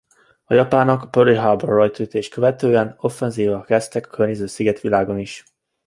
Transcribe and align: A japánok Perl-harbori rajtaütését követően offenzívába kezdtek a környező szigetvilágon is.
A 0.43 0.53
japánok 0.53 1.11
Perl-harbori 1.11 1.71
rajtaütését 1.71 2.33
követően 2.33 2.95
offenzívába 2.97 3.63
kezdtek 3.63 4.05
a 4.05 4.09
környező 4.09 4.45
szigetvilágon 4.45 5.19
is. 5.19 5.43